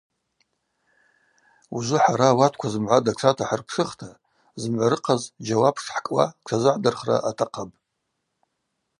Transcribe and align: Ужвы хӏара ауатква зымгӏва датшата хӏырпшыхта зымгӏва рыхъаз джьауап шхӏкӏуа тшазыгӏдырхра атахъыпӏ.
Ужвы 1.75 1.99
хӏара 2.03 2.27
ауатква 2.31 2.67
зымгӏва 2.73 3.05
датшата 3.05 3.43
хӏырпшыхта 3.49 4.09
зымгӏва 4.61 4.91
рыхъаз 4.91 5.23
джьауап 5.43 5.75
шхӏкӏуа 5.83 6.25
тшазыгӏдырхра 6.43 7.17
атахъыпӏ. 7.29 7.75